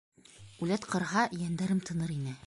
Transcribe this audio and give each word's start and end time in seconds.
Үләт 0.67 0.87
ҡырһа, 0.93 1.25
йәндәрем 1.41 1.85
тыныр 1.91 2.15
ине! 2.17 2.35